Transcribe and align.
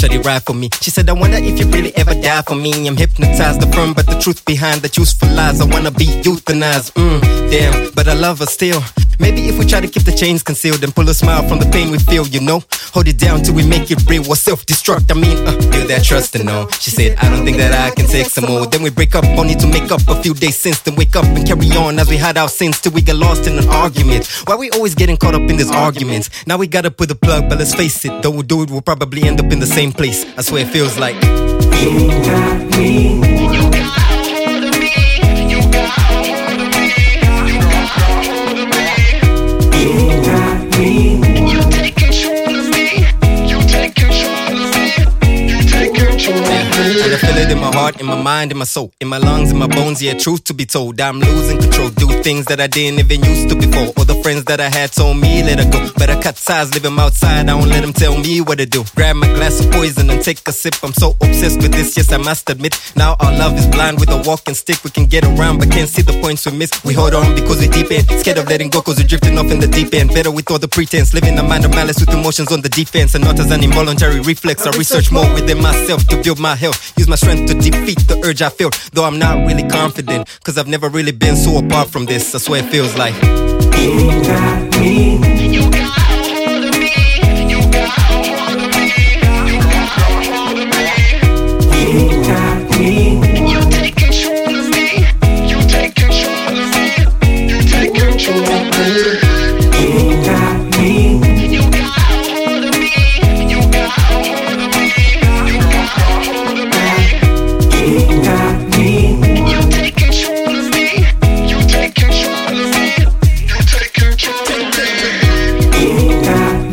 somebody 0.00 0.18
ride 0.26 0.42
for 0.42 0.54
me. 0.54 0.70
She 0.80 0.90
said, 0.90 1.08
I 1.08 1.12
wonder 1.12 1.36
if 1.36 1.58
you 1.58 1.66
really 1.66 1.94
ever 1.96 2.14
die 2.14 2.42
for 2.42 2.54
me. 2.54 2.86
I'm 2.88 2.96
hypnotized, 2.96 3.62
affirmed, 3.62 3.96
but 3.96 4.06
the 4.06 4.18
truth 4.18 4.44
behind 4.44 4.80
the 4.80 4.90
useful 4.96 5.28
lies. 5.30 5.60
I 5.60 5.66
wanna 5.66 5.90
be 5.90 6.06
euthanized. 6.06 6.92
Mm, 6.94 7.20
damn, 7.50 7.92
but 7.92 8.08
I 8.08 8.14
love 8.14 8.38
her 8.38 8.46
still. 8.46 8.82
Maybe 9.18 9.48
if 9.48 9.58
we 9.58 9.66
try 9.66 9.80
to 9.80 9.88
keep 9.88 10.04
the 10.04 10.12
chains 10.12 10.42
concealed 10.42 10.82
and 10.82 10.94
pull 10.94 11.08
a 11.10 11.14
smile 11.14 11.46
from 11.46 11.58
the 11.58 11.66
pain 11.66 11.90
we 11.90 11.98
feel, 11.98 12.26
you 12.26 12.40
know, 12.40 12.62
hold 12.92 13.08
it 13.08 13.18
down 13.18 13.42
till 13.42 13.54
we 13.54 13.66
make 13.66 13.90
it 13.90 14.08
real. 14.08 14.26
Or 14.28 14.36
self-destruct. 14.36 15.10
I 15.10 15.14
mean, 15.14 15.36
uh, 15.46 15.56
build 15.70 15.88
that 15.88 16.04
trust 16.04 16.34
and 16.36 16.46
know. 16.46 16.68
She 16.78 16.90
said, 16.90 17.16
I 17.18 17.30
don't 17.30 17.44
think 17.44 17.56
that 17.56 17.72
I 17.72 17.94
can 17.94 18.06
take 18.06 18.26
some 18.26 18.44
more. 18.46 18.66
Then 18.66 18.82
we 18.82 18.90
break 18.90 19.14
up, 19.14 19.24
only 19.38 19.54
to 19.56 19.66
make 19.66 19.90
up 19.90 20.00
a 20.08 20.22
few 20.22 20.34
days 20.34 20.56
since. 20.56 20.80
Then 20.80 20.96
wake 20.96 21.16
up 21.16 21.24
and 21.24 21.46
carry 21.46 21.70
on 21.72 21.98
as 21.98 22.08
we 22.08 22.16
hide 22.16 22.36
our 22.36 22.48
sins 22.48 22.80
till 22.80 22.92
we 22.92 23.02
get 23.02 23.16
lost 23.16 23.46
in 23.46 23.58
an 23.58 23.68
argument. 23.68 24.26
Why 24.46 24.56
we 24.56 24.70
always 24.70 24.94
getting 24.94 25.16
caught 25.16 25.34
up 25.34 25.42
in 25.48 25.56
these 25.56 25.70
arguments? 25.70 26.30
Now 26.46 26.56
we 26.58 26.66
gotta 26.66 26.90
put 26.90 27.08
the 27.08 27.14
plug, 27.14 27.48
but 27.48 27.58
let's 27.58 27.74
face 27.74 28.04
it, 28.04 28.22
though 28.22 28.30
we 28.30 28.42
do 28.42 28.62
it, 28.62 28.70
we'll 28.70 28.82
probably 28.82 29.22
end 29.22 29.40
up 29.40 29.52
in 29.52 29.60
the 29.60 29.66
same 29.66 29.92
place. 29.92 30.24
I 30.36 30.42
swear 30.42 30.66
it 30.66 30.70
feels 30.70 30.98
like. 30.98 31.16
Heart, 47.90 48.00
in 48.00 48.06
my 48.06 48.20
mind, 48.20 48.52
in 48.52 48.58
my 48.58 48.64
soul, 48.64 48.92
in 49.00 49.08
my 49.08 49.18
lungs, 49.18 49.50
in 49.50 49.58
my 49.58 49.66
bones. 49.66 50.02
Yeah, 50.02 50.14
truth 50.14 50.44
to 50.44 50.54
be 50.54 50.66
told, 50.66 51.00
I'm 51.00 51.18
losing 51.18 51.58
control. 51.58 51.90
Do 51.90 52.08
things 52.22 52.46
that 52.46 52.60
I 52.60 52.66
didn't 52.66 53.00
even 53.00 53.24
used 53.24 53.48
to 53.50 53.56
before. 53.56 53.92
All 53.96 54.04
the 54.04 54.20
friends 54.22 54.44
that 54.44 54.60
I 54.60 54.68
had 54.68 54.92
told 54.92 55.18
me 55.18 55.42
let 55.42 55.58
her 55.58 55.70
go, 55.70 55.90
but 55.96 56.10
I 56.10 56.20
cut 56.20 56.36
ties, 56.36 56.72
leave 56.72 56.82
them 56.82 56.98
outside. 56.98 57.48
I 57.48 57.58
don't 57.58 57.68
let 57.68 57.82
them 57.82 57.92
tell 57.92 58.16
me 58.18 58.40
what 58.40 58.58
to 58.58 58.66
do. 58.66 58.84
Grab 58.94 59.16
my 59.16 59.26
glass 59.34 59.60
of 59.60 59.70
poison 59.72 60.10
and 60.10 60.22
take 60.22 60.46
a 60.46 60.52
sip. 60.52 60.74
I'm 60.82 60.92
so 60.92 61.16
obsessed 61.20 61.62
with 61.62 61.72
this, 61.72 61.96
yes 61.96 62.12
I 62.12 62.18
must 62.18 62.48
admit. 62.50 62.78
Now 62.96 63.16
our 63.20 63.32
love 63.32 63.54
is 63.58 63.66
blind 63.66 63.98
with 64.00 64.10
a 64.10 64.22
walking 64.26 64.54
stick. 64.54 64.82
We 64.84 64.90
can 64.90 65.06
get 65.06 65.24
around, 65.24 65.58
but 65.58 65.70
can't 65.70 65.88
see 65.88 66.02
the 66.02 66.18
points 66.20 66.46
we 66.46 66.52
miss. 66.52 66.70
We 66.84 66.94
hold 66.94 67.14
on 67.14 67.34
because 67.34 67.60
we 67.60 67.68
deep 67.68 67.90
in, 67.90 68.06
scared 68.20 68.38
of 68.38 68.48
letting 68.48 68.70
go, 68.70 68.82
cause 68.82 68.98
we're 68.98 69.06
drifting 69.06 69.38
off 69.38 69.50
in 69.50 69.60
the 69.60 69.68
deep 69.68 69.94
end. 69.94 70.10
Better 70.10 70.30
with 70.30 70.50
all 70.50 70.58
the 70.58 70.68
pretense, 70.68 71.14
living 71.14 71.38
a 71.38 71.42
mind 71.42 71.64
of 71.64 71.70
malice 71.72 72.00
with 72.00 72.10
emotions 72.10 72.52
on 72.52 72.60
the 72.60 72.68
defense, 72.68 73.14
and 73.14 73.24
not 73.24 73.38
as 73.38 73.50
an 73.50 73.62
involuntary 73.64 74.20
reflex. 74.20 74.66
I 74.66 74.70
research 74.76 75.10
more 75.10 75.28
within 75.34 75.60
myself 75.60 76.06
to 76.08 76.22
build 76.22 76.38
my 76.38 76.54
health. 76.54 76.92
Use 76.98 77.08
my 77.08 77.16
strength 77.16 77.48
to 77.50 77.54
defeat 77.80 78.06
the 78.06 78.20
urge 78.24 78.42
I 78.42 78.48
feel. 78.48 78.70
Though 78.92 79.04
I'm 79.04 79.18
not 79.18 79.46
really 79.46 79.66
confident, 79.68 80.28
cause 80.44 80.58
I've 80.58 80.68
never 80.68 80.88
really 80.88 81.12
been 81.12 81.36
so 81.36 81.58
apart 81.64 81.88
from 81.88 82.06
this. 82.06 82.34
I 82.34 82.38
swear 82.38 82.62
it 82.64 82.70
feels 82.70 82.96
like. 82.96 84.49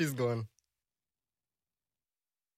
she's 0.00 0.14
gone. 0.14 0.48